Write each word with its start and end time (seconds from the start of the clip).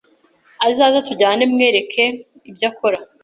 azaze 0.67 0.99
tujyane 1.07 1.43
mwerekere 1.53 2.09
ibyo 2.49 2.65
akora 2.71 2.99